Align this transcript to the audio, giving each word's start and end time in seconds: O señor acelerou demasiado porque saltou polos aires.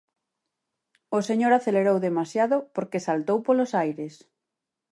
O 1.17 1.19
señor 1.29 1.51
acelerou 1.53 1.97
demasiado 2.07 2.57
porque 2.75 3.05
saltou 3.07 3.37
polos 3.47 3.71
aires. 3.83 4.13